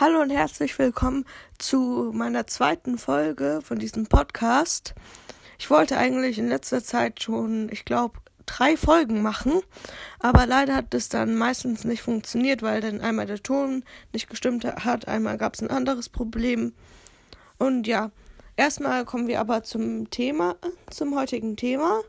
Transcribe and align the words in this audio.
Hallo 0.00 0.20
und 0.20 0.30
herzlich 0.30 0.78
willkommen 0.78 1.24
zu 1.58 2.12
meiner 2.14 2.46
zweiten 2.46 2.98
Folge 2.98 3.58
von 3.64 3.80
diesem 3.80 4.06
Podcast. 4.06 4.94
Ich 5.58 5.70
wollte 5.70 5.98
eigentlich 5.98 6.38
in 6.38 6.48
letzter 6.48 6.84
Zeit 6.84 7.20
schon, 7.20 7.68
ich 7.72 7.84
glaube, 7.84 8.20
drei 8.46 8.76
Folgen 8.76 9.22
machen, 9.22 9.60
aber 10.20 10.46
leider 10.46 10.76
hat 10.76 10.94
es 10.94 11.08
dann 11.08 11.34
meistens 11.34 11.82
nicht 11.82 12.00
funktioniert, 12.02 12.62
weil 12.62 12.80
dann 12.80 13.00
einmal 13.00 13.26
der 13.26 13.42
Ton 13.42 13.82
nicht 14.12 14.30
gestimmt 14.30 14.64
hat, 14.64 15.08
einmal 15.08 15.36
gab 15.36 15.54
es 15.54 15.62
ein 15.62 15.70
anderes 15.70 16.08
Problem. 16.08 16.74
Und 17.58 17.88
ja, 17.88 18.12
erstmal 18.56 19.04
kommen 19.04 19.26
wir 19.26 19.40
aber 19.40 19.64
zum 19.64 20.10
Thema, 20.10 20.54
zum 20.90 21.16
heutigen 21.16 21.56
Thema. 21.56 22.02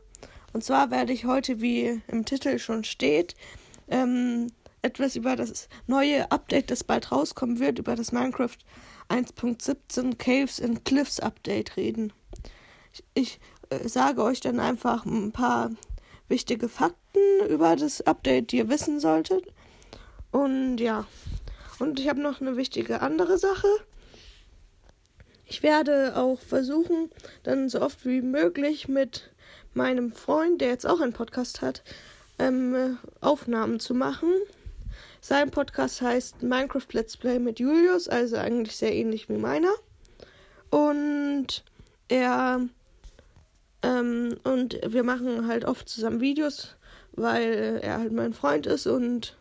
Und 0.52 0.62
zwar 0.62 0.92
werde 0.92 1.12
ich 1.12 1.24
heute, 1.24 1.60
wie 1.60 2.00
im 2.06 2.24
Titel 2.24 2.60
schon 2.60 2.84
steht, 2.84 3.34
ähm, 3.88 4.46
etwas 4.82 5.16
über 5.16 5.36
das 5.36 5.68
neue 5.86 6.30
Update, 6.30 6.70
das 6.70 6.84
bald 6.84 7.12
rauskommen 7.12 7.58
wird, 7.58 7.78
über 7.78 7.96
das 7.96 8.12
Minecraft 8.12 8.56
1.17 9.08 10.16
Caves 10.16 10.60
and 10.60 10.84
Cliffs 10.84 11.20
Update 11.20 11.76
reden. 11.76 12.12
Ich, 12.92 13.04
ich 13.14 13.40
äh, 13.70 13.88
sage 13.88 14.22
euch 14.22 14.40
dann 14.40 14.60
einfach 14.60 15.04
ein 15.04 15.32
paar 15.32 15.70
wichtige 16.28 16.68
Fakten 16.68 17.20
über 17.48 17.76
das 17.76 18.00
Update, 18.02 18.52
die 18.52 18.58
ihr 18.58 18.68
wissen 18.68 19.00
solltet. 19.00 19.44
Und 20.30 20.78
ja, 20.78 21.06
und 21.78 21.98
ich 21.98 22.08
habe 22.08 22.20
noch 22.20 22.40
eine 22.40 22.56
wichtige 22.56 23.00
andere 23.00 23.38
Sache. 23.38 23.66
Ich 25.46 25.62
werde 25.64 26.16
auch 26.16 26.38
versuchen, 26.38 27.10
dann 27.42 27.68
so 27.68 27.80
oft 27.80 28.06
wie 28.06 28.22
möglich 28.22 28.86
mit 28.86 29.32
meinem 29.74 30.12
Freund, 30.12 30.60
der 30.60 30.68
jetzt 30.68 30.86
auch 30.86 31.00
einen 31.00 31.12
Podcast 31.12 31.62
hat, 31.62 31.82
ähm, 32.38 32.98
Aufnahmen 33.20 33.80
zu 33.80 33.94
machen. 33.94 34.32
Sein 35.20 35.50
Podcast 35.50 36.00
heißt 36.00 36.42
Minecraft 36.42 36.86
Let's 36.92 37.16
Play 37.16 37.38
mit 37.38 37.60
Julius, 37.60 38.08
also 38.08 38.36
eigentlich 38.36 38.76
sehr 38.76 38.94
ähnlich 38.94 39.28
wie 39.28 39.36
meiner. 39.36 39.72
Und 40.70 41.64
er 42.08 42.66
ähm, 43.82 44.36
und 44.44 44.80
wir 44.86 45.02
machen 45.02 45.46
halt 45.46 45.64
oft 45.64 45.88
zusammen 45.88 46.20
Videos, 46.20 46.76
weil 47.12 47.80
er 47.82 47.98
halt 47.98 48.12
mein 48.12 48.32
Freund 48.32 48.66
ist 48.66 48.86
und 48.86 49.36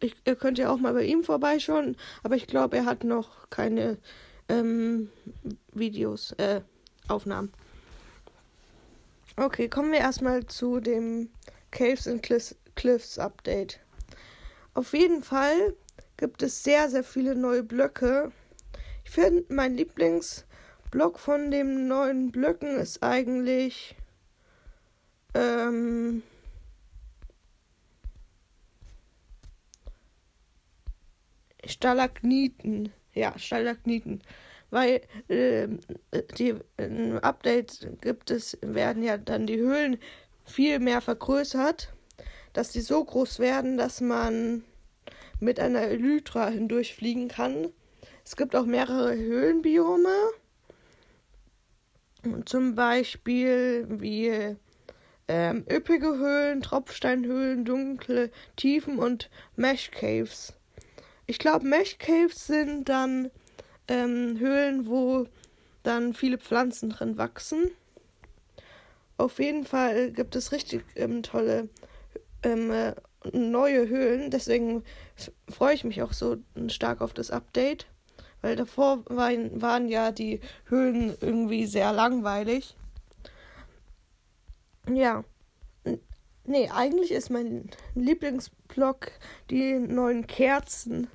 ich, 0.00 0.14
ihr 0.24 0.36
könnt 0.36 0.58
ja 0.58 0.70
auch 0.70 0.78
mal 0.78 0.92
bei 0.92 1.04
ihm 1.04 1.24
vorbeischauen, 1.24 1.96
aber 2.22 2.36
ich 2.36 2.46
glaube, 2.46 2.76
er 2.76 2.84
hat 2.84 3.04
noch 3.04 3.50
keine 3.50 3.98
ähm, 4.48 5.10
Videos, 5.72 6.32
äh, 6.32 6.60
Aufnahmen. 7.08 7.52
Okay, 9.36 9.68
kommen 9.68 9.92
wir 9.92 10.00
erstmal 10.00 10.46
zu 10.46 10.80
dem 10.80 11.30
Caves 11.70 12.06
and 12.06 12.22
Cliffs 12.74 13.18
Update. 13.18 13.80
Auf 14.74 14.94
jeden 14.94 15.22
Fall 15.22 15.74
gibt 16.16 16.42
es 16.42 16.62
sehr, 16.62 16.88
sehr 16.88 17.04
viele 17.04 17.34
neue 17.34 17.62
Blöcke. 17.62 18.32
Ich 19.04 19.10
finde, 19.10 19.44
mein 19.52 19.76
Lieblingsblock 19.76 21.18
von 21.18 21.50
den 21.50 21.88
neuen 21.88 22.32
Blöcken 22.32 22.76
ist 22.76 23.02
eigentlich. 23.02 23.96
Ähm, 25.34 26.22
Stalagniten. 31.66 32.92
Ja, 33.12 33.38
Stalagniten. 33.38 34.22
Weil 34.70 35.02
äh, 35.28 35.68
die 36.38 36.54
äh, 36.78 37.18
Updates 37.20 37.86
gibt 38.00 38.30
es, 38.30 38.56
werden 38.62 39.02
ja 39.02 39.18
dann 39.18 39.46
die 39.46 39.58
Höhlen 39.58 39.98
viel 40.46 40.78
mehr 40.78 41.02
vergrößert 41.02 41.92
dass 42.52 42.70
die 42.70 42.80
so 42.80 43.02
groß 43.04 43.38
werden, 43.38 43.76
dass 43.76 44.00
man 44.00 44.64
mit 45.40 45.58
einer 45.58 45.82
Elytra 45.82 46.48
hindurchfliegen 46.48 47.28
kann. 47.28 47.68
Es 48.24 48.36
gibt 48.36 48.54
auch 48.54 48.66
mehrere 48.66 49.14
Höhlenbiome. 49.16 50.14
Zum 52.44 52.76
Beispiel 52.76 53.86
wie 53.88 54.56
ähm, 55.26 55.64
üppige 55.70 56.18
Höhlen, 56.18 56.60
Tropfsteinhöhlen, 56.62 57.64
dunkle 57.64 58.30
Tiefen 58.56 58.98
und 58.98 59.28
Mesh 59.56 59.90
Caves. 59.90 60.52
Ich 61.26 61.38
glaube, 61.38 61.66
Mesh 61.66 61.98
Caves 61.98 62.46
sind 62.46 62.88
dann 62.88 63.30
ähm, 63.88 64.38
Höhlen, 64.38 64.86
wo 64.86 65.26
dann 65.82 66.14
viele 66.14 66.38
Pflanzen 66.38 66.90
drin 66.90 67.18
wachsen. 67.18 67.70
Auf 69.16 69.38
jeden 69.38 69.64
Fall 69.64 70.12
gibt 70.12 70.36
es 70.36 70.52
richtig 70.52 70.84
ähm, 70.94 71.22
tolle 71.22 71.68
ähm, 72.42 72.70
äh, 72.70 72.94
neue 73.32 73.88
Höhlen. 73.88 74.30
Deswegen 74.30 74.84
freue 75.48 75.74
ich 75.74 75.84
mich 75.84 76.02
auch 76.02 76.12
so 76.12 76.36
stark 76.68 77.00
auf 77.00 77.14
das 77.14 77.30
Update. 77.30 77.86
Weil 78.40 78.56
davor 78.56 79.04
waren, 79.06 79.62
waren 79.62 79.88
ja 79.88 80.10
die 80.10 80.40
Höhlen 80.66 81.14
irgendwie 81.20 81.66
sehr 81.66 81.92
langweilig. 81.92 82.76
Ja. 84.92 85.24
Nee, 86.44 86.68
eigentlich 86.70 87.12
ist 87.12 87.30
mein 87.30 87.70
Lieblingsblock 87.94 89.12
die 89.48 89.78
neuen 89.78 90.26
Kerzen. 90.26 91.06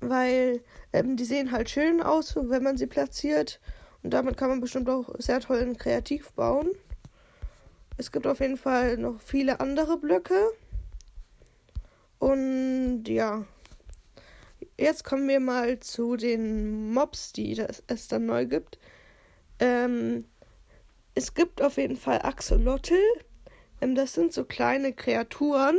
Weil 0.00 0.62
ähm, 0.92 1.16
die 1.16 1.24
sehen 1.24 1.50
halt 1.50 1.70
schön 1.70 2.02
aus, 2.02 2.36
wenn 2.36 2.62
man 2.62 2.76
sie 2.76 2.86
platziert. 2.86 3.58
Und 4.02 4.12
damit 4.12 4.36
kann 4.36 4.50
man 4.50 4.60
bestimmt 4.60 4.90
auch 4.90 5.14
sehr 5.18 5.40
toll 5.40 5.74
kreativ 5.76 6.30
bauen. 6.32 6.68
Es 7.98 8.12
gibt 8.12 8.26
auf 8.28 8.38
jeden 8.38 8.56
Fall 8.56 8.96
noch 8.96 9.20
viele 9.20 9.58
andere 9.60 9.98
Blöcke. 9.98 10.52
Und 12.18 13.04
ja. 13.06 13.44
Jetzt 14.78 15.02
kommen 15.02 15.28
wir 15.28 15.40
mal 15.40 15.80
zu 15.80 16.16
den 16.16 16.92
Mobs, 16.92 17.32
die 17.32 17.60
es 17.88 18.06
dann 18.08 18.26
neu 18.26 18.46
gibt. 18.46 18.78
Ähm, 19.58 20.24
es 21.14 21.34
gibt 21.34 21.60
auf 21.60 21.76
jeden 21.76 21.96
Fall 21.96 22.22
Axolotl. 22.22 22.94
Ähm, 23.80 23.96
das 23.96 24.12
sind 24.12 24.32
so 24.32 24.44
kleine 24.44 24.92
Kreaturen, 24.92 25.76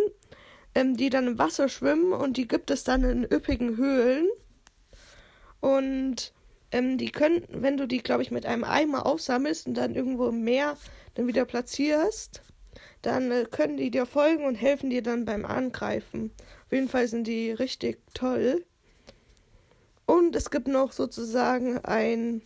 ähm, 0.75 0.97
die 0.97 1.09
dann 1.09 1.27
im 1.27 1.37
Wasser 1.37 1.69
schwimmen 1.69 2.11
und 2.11 2.35
die 2.35 2.47
gibt 2.49 2.71
es 2.71 2.83
dann 2.83 3.05
in 3.05 3.23
üppigen 3.23 3.77
Höhlen. 3.77 4.27
Und 5.61 6.33
ähm, 6.71 6.97
die 6.97 7.11
können, 7.11 7.43
wenn 7.49 7.77
du 7.77 7.87
die, 7.87 7.99
glaube 7.99 8.21
ich, 8.21 8.31
mit 8.31 8.45
einem 8.45 8.63
Eimer 8.63 9.05
aufsammelst 9.05 9.67
und 9.67 9.73
dann 9.75 9.95
irgendwo 9.95 10.27
im 10.27 10.43
Meer 10.43 10.77
dann 11.15 11.27
wieder 11.27 11.45
platzierst, 11.45 12.41
dann 13.01 13.31
äh, 13.31 13.45
können 13.49 13.77
die 13.77 13.91
dir 13.91 14.05
folgen 14.05 14.45
und 14.45 14.55
helfen 14.55 14.89
dir 14.89 15.01
dann 15.01 15.25
beim 15.25 15.45
Angreifen. 15.45 16.31
Auf 16.65 16.71
jeden 16.71 16.89
Fall 16.89 17.07
sind 17.07 17.25
die 17.25 17.51
richtig 17.51 17.99
toll. 18.13 18.65
Und 20.05 20.35
es 20.35 20.49
gibt 20.49 20.67
noch 20.67 20.91
sozusagen 20.91 21.77
einen 21.85 22.41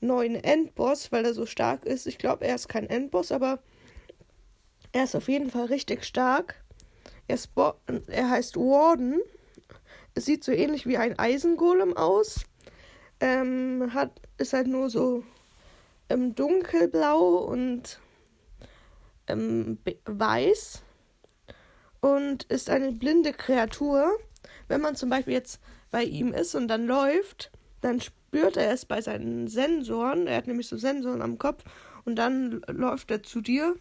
neuen 0.00 0.34
Endboss, 0.34 1.12
weil 1.12 1.24
er 1.24 1.34
so 1.34 1.46
stark 1.46 1.84
ist. 1.84 2.06
Ich 2.06 2.18
glaube, 2.18 2.44
er 2.46 2.54
ist 2.54 2.68
kein 2.68 2.88
Endboss, 2.88 3.32
aber 3.32 3.60
er 4.92 5.04
ist 5.04 5.14
auf 5.14 5.28
jeden 5.28 5.50
Fall 5.50 5.66
richtig 5.66 6.04
stark. 6.04 6.62
Er, 7.28 7.38
er 8.08 8.30
heißt 8.30 8.56
Warden. 8.56 9.20
Es 10.14 10.24
sieht 10.24 10.42
so 10.42 10.50
ähnlich 10.50 10.86
wie 10.86 10.96
ein 10.96 11.18
Eisengolem 11.18 11.96
aus. 11.96 12.44
Ähm, 13.20 13.90
hat, 13.92 14.20
ist 14.38 14.52
halt 14.52 14.66
nur 14.66 14.88
so 14.88 15.22
ähm, 16.08 16.34
dunkelblau 16.34 17.36
und 17.36 18.00
ähm, 19.26 19.78
weiß 20.06 20.82
und 22.00 22.44
ist 22.44 22.70
eine 22.70 22.92
blinde 22.92 23.32
Kreatur. 23.32 24.10
Wenn 24.68 24.80
man 24.80 24.96
zum 24.96 25.10
Beispiel 25.10 25.34
jetzt 25.34 25.60
bei 25.90 26.04
ihm 26.04 26.32
ist 26.32 26.54
und 26.54 26.68
dann 26.68 26.86
läuft, 26.86 27.50
dann 27.80 28.00
spürt 28.00 28.56
er 28.56 28.72
es 28.72 28.84
bei 28.84 29.00
seinen 29.00 29.48
Sensoren. 29.48 30.26
Er 30.26 30.36
hat 30.36 30.46
nämlich 30.46 30.68
so 30.68 30.76
Sensoren 30.76 31.22
am 31.22 31.38
Kopf 31.38 31.64
und 32.04 32.16
dann 32.16 32.62
läuft 32.68 33.10
er 33.10 33.22
zu 33.22 33.40
dir 33.40 33.76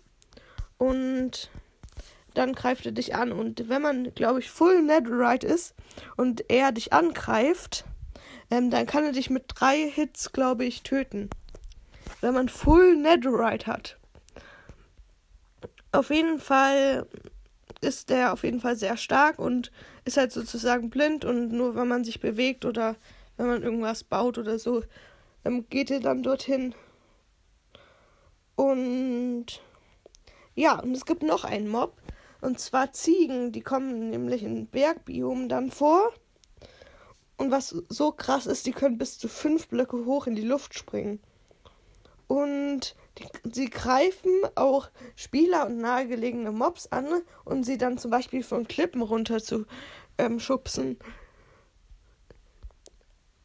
und 0.78 1.49
dann 2.34 2.53
greift 2.53 2.85
er 2.85 2.91
dich 2.91 3.16
an. 3.16 3.31
Und 3.31 3.69
wenn 3.69 3.81
man, 3.81 4.14
glaube 4.14 4.40
ich, 4.40 4.49
Full 4.49 4.81
Netherite 4.84 5.47
ist 5.47 5.75
und 6.16 6.46
er 6.49 6.72
dich 6.72 6.93
angreift, 6.93 7.85
ähm, 8.51 8.69
dann 8.69 8.85
kann 8.85 9.03
er 9.03 9.11
dich 9.11 9.29
mit 9.29 9.46
drei 9.47 9.90
Hits, 9.90 10.31
glaube 10.31 10.66
ich, 10.66 10.84
töten 10.84 11.29
wenn 12.22 12.34
man 12.34 12.49
Full 12.49 12.96
Netherite 12.97 13.67
hat. 13.67 13.97
Auf 15.91 16.09
jeden 16.09 16.40
Fall 16.40 17.07
ist 17.81 18.09
der 18.09 18.34
auf 18.34 18.43
jeden 18.43 18.59
Fall 18.59 18.75
sehr 18.75 18.97
stark 18.97 19.40
und 19.40 19.72
ist 20.05 20.17
halt 20.17 20.31
sozusagen 20.31 20.90
blind 20.90 21.25
und 21.25 21.51
nur 21.51 21.75
wenn 21.75 21.87
man 21.87 22.03
sich 22.03 22.19
bewegt 22.19 22.66
oder 22.66 22.96
wenn 23.37 23.47
man 23.47 23.63
irgendwas 23.63 24.03
baut 24.03 24.37
oder 24.37 24.59
so, 24.59 24.84
dann 25.43 25.67
geht 25.69 25.90
er 25.90 26.02
dann 26.02 26.23
dorthin. 26.23 26.75
Und 28.55 29.61
ja, 30.55 30.79
und 30.79 30.93
es 30.93 31.05
gibt 31.05 31.23
noch 31.23 31.45
einen 31.45 31.69
Mob. 31.69 31.95
Und 32.41 32.59
zwar 32.59 32.91
Ziegen, 32.91 33.52
die 33.52 33.61
kommen 33.61 34.09
nämlich 34.09 34.43
in 34.43 34.67
Bergbiomen 34.67 35.49
dann 35.49 35.72
vor. 35.72 36.13
Und 37.40 37.52
was 37.52 37.70
so 37.88 38.12
krass 38.12 38.47
ist, 38.47 38.66
die 38.66 38.74
können 38.74 38.97
bis 38.97 39.18
zu 39.18 39.30
fünf 39.30 39.70
Blöcke 39.70 40.03
hoch 40.03 40.28
in 40.28 40.36
die 40.36 40.46
Luft 40.46 40.78
springen. 40.78 41.22
Und 42.28 42.97
die, 43.18 43.26
sie 43.53 43.70
greifen 43.70 44.32
auch 44.56 44.90
Spieler 45.16 45.66
und 45.66 45.78
nahegelegene 45.78 46.52
Mobs 46.52 46.88
an 46.88 47.08
um 47.46 47.64
sie 47.64 47.78
dann 47.78 47.97
zum 47.97 48.12
Beispiel 48.12 48.44
von 48.44 48.68
Klippen 48.68 49.02
runter 49.02 49.41
zu 49.41 49.66
ähm, 50.18 50.41
schubsen. 50.41 51.00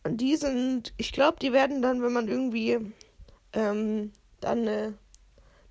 die 0.08 0.34
sind, 0.34 0.92
ich 0.96 1.12
glaube, 1.12 1.38
die 1.40 1.52
werden 1.52 1.80
dann, 1.80 2.02
wenn 2.02 2.12
man 2.12 2.26
irgendwie 2.26 2.92
ähm, 3.52 4.10
dann 4.40 4.58
eine 4.58 4.98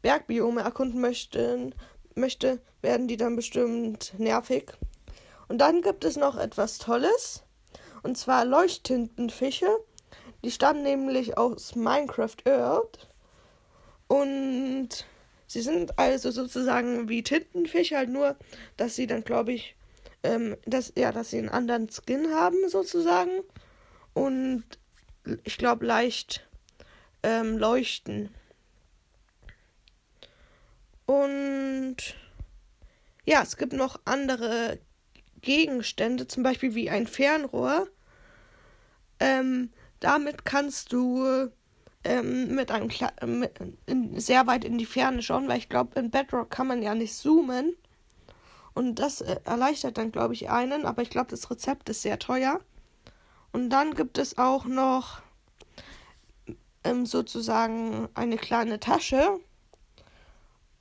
Bergbiome 0.02 0.62
erkunden 0.62 1.02
möchte, 1.02 1.72
möchte, 2.16 2.62
werden 2.82 3.10
die 3.10 3.18
dann 3.18 3.36
bestimmt 3.36 4.14
nervig. 4.18 4.72
Und 5.50 5.58
dann 5.58 5.82
gibt 5.82 6.06
es 6.06 6.16
noch 6.16 6.38
etwas 6.38 6.78
Tolles. 6.78 7.44
Und 8.04 8.18
zwar 8.18 8.46
Leuchttintenfische. 8.46 9.68
Die 10.44 10.52
stammen 10.52 10.84
nämlich 10.84 11.38
aus 11.38 11.76
Minecraft 11.76 12.36
Earth. 12.46 13.08
Und 14.08 14.90
sie 15.48 15.62
sind 15.62 15.98
also 15.98 16.30
sozusagen 16.32 17.08
wie 17.10 17.24
Tintenfische, 17.24 17.98
halt 17.98 18.10
nur, 18.10 18.36
dass 18.78 18.96
sie 18.96 19.08
dann, 19.08 19.24
glaube 19.24 19.54
ich, 19.54 19.76
ähm, 20.22 20.58
dass, 20.66 20.94
ja, 20.96 21.12
dass 21.12 21.30
sie 21.30 21.38
einen 21.38 21.50
anderen 21.50 21.90
Skin 21.90 22.34
haben, 22.34 22.70
sozusagen. 22.70 23.32
Und 24.14 24.66
ich 25.46 25.58
glaube, 25.58 25.86
leicht 25.86 26.48
ähm, 27.24 27.58
leuchten. 27.58 28.30
Und 31.06 31.98
ja, 33.26 33.42
es 33.42 33.58
gibt 33.58 33.74
noch 33.74 34.00
andere 34.06 34.80
Gegenstände, 35.42 36.28
zum 36.28 36.44
Beispiel 36.44 36.74
wie 36.76 36.90
ein 36.90 37.08
Fernrohr. 37.08 37.88
Ähm, 39.24 39.70
damit 40.02 40.44
kannst 40.44 40.92
du 40.92 41.50
ähm, 42.04 42.56
mit 42.56 42.72
einem 42.72 42.90
Kle 42.90 43.10
mit, 43.26 43.58
in, 43.86 44.20
sehr 44.20 44.48
weit 44.48 44.66
in 44.66 44.78
die 44.78 44.86
Ferne 44.86 45.22
schauen, 45.22 45.48
weil 45.48 45.60
ich 45.60 45.70
glaube, 45.70 45.98
in 45.98 46.12
Bedrock 46.12 46.50
kann 46.50 46.68
man 46.68 46.82
ja 46.82 46.94
nicht 46.94 47.16
zoomen. 47.16 47.74
Und 48.74 48.96
das 48.96 49.22
äh, 49.22 49.40
erleichtert 49.46 49.98
dann, 49.98 50.12
glaube 50.12 50.34
ich, 50.34 50.50
einen. 50.50 50.86
Aber 50.86 51.04
ich 51.04 51.10
glaube, 51.10 51.30
das 51.30 51.50
Rezept 51.50 51.88
ist 51.88 52.02
sehr 52.02 52.20
teuer. 52.20 52.60
Und 53.54 53.70
dann 53.70 53.94
gibt 53.94 54.18
es 54.18 54.38
auch 54.38 54.66
noch 54.66 55.22
ähm, 56.84 57.06
sozusagen 57.06 58.10
eine 58.16 58.36
kleine 58.36 58.82
Tasche. 58.82 59.40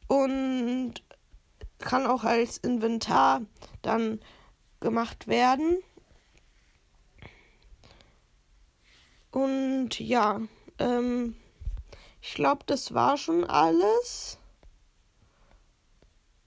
Und 0.09 0.95
kann 1.79 2.07
auch 2.07 2.25
als 2.25 2.59
Inventar 2.59 3.43
dann 3.83 4.19
gemacht 4.81 5.29
werden. 5.29 5.79
Und 9.33 9.99
ja, 9.99 10.41
ähm, 10.79 11.35
ich 12.21 12.35
glaube, 12.35 12.63
das 12.67 12.95
war 12.95 13.17
schon 13.17 13.45
alles 13.45 14.39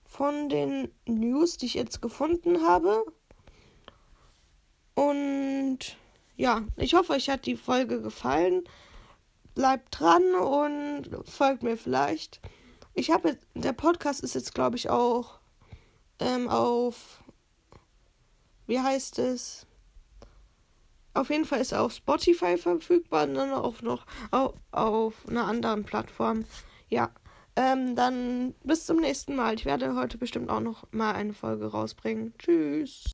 von 0.06 0.48
den 0.48 0.90
News, 1.06 1.58
die 1.58 1.66
ich 1.66 1.74
jetzt 1.74 2.02
gefunden 2.02 2.66
habe. 2.66 3.06
Und 4.94 5.80
ja, 6.38 6.62
ich 6.78 6.94
hoffe, 6.94 7.14
euch 7.14 7.30
hat 7.30 7.46
die 7.46 7.58
Folge 7.58 8.02
gefallen. 8.02 8.64
Bleibt 9.56 10.00
dran 10.00 10.36
und 10.36 11.10
folgt 11.30 11.64
mir 11.64 11.78
vielleicht. 11.78 12.40
Ich 12.94 13.12
habe 13.12 13.38
der 13.56 13.74
Podcast 13.74 14.22
ist 14.22 14.36
jetzt, 14.36 14.54
glaube 14.54 14.78
ich, 14.78 14.90
auch 14.90 15.40
ähm, 16.20 16.48
auf 16.48 17.22
wie 18.68 18.80
heißt 18.80 19.20
es? 19.20 19.68
Auf 21.16 21.30
jeden 21.30 21.46
Fall 21.46 21.62
ist 21.62 21.72
er 21.72 21.82
auf 21.82 21.94
Spotify 21.94 22.58
verfügbar 22.58 23.24
und 23.24 23.36
dann 23.36 23.54
auch 23.54 23.82
noch 23.82 24.06
auf, 24.32 24.54
auf 24.72 25.14
einer 25.28 25.46
anderen 25.46 25.84
Plattform. 25.84 26.46
Ja, 26.90 27.10
ähm, 27.56 27.96
dann 27.96 28.54
bis 28.64 28.86
zum 28.86 28.98
nächsten 28.98 29.36
Mal. 29.36 29.56
Ich 29.56 29.66
werde 29.66 29.96
heute 29.96 30.18
bestimmt 30.18 30.50
auch 30.50 30.60
noch 30.60 30.86
mal 30.92 31.14
eine 31.14 31.34
Folge 31.34 31.68
rausbringen. 31.68 32.34
Tschüss. 32.38 33.04